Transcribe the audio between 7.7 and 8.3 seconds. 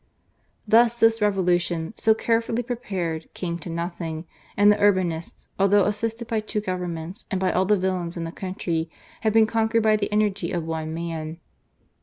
villains in